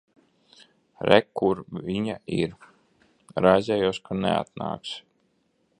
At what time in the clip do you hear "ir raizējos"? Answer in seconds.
2.39-4.01